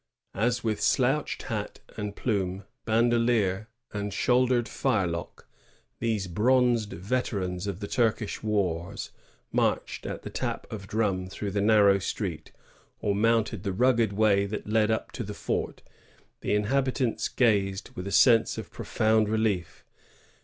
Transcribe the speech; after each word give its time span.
As 0.33 0.63
with 0.63 0.81
slouched 0.81 1.43
hat 1.43 1.79
and 1.95 2.15
plume, 2.15 2.63
bandoleer, 2.87 3.67
and 3.93 4.11
shouldered 4.11 4.67
firelock, 4.67 5.45
these 5.99 6.25
bronzed 6.25 6.91
veterans 6.93 7.67
of 7.67 7.81
the 7.81 7.87
Turkish 7.87 8.41
wars 8.41 9.11
marched 9.51 10.07
at 10.07 10.23
the 10.23 10.31
tap 10.31 10.65
of 10.73 10.87
drum 10.87 11.29
through 11.29 11.51
the 11.51 11.61
narrow 11.61 11.99
street, 11.99 12.51
or 12.99 13.13
mounted 13.13 13.61
the 13.61 13.73
rugged 13.73 14.11
way 14.13 14.47
that 14.47 14.65
led 14.65 14.89
up 14.89 15.11
to 15.11 15.23
the 15.23 15.35
fort, 15.35 15.83
the 16.39 16.55
inhabitants 16.55 17.27
gazed 17.27 17.91
with 17.91 18.07
a 18.07 18.11
sense 18.11 18.57
of 18.57 18.71
profound 18.71 19.29
relief. 19.29 19.85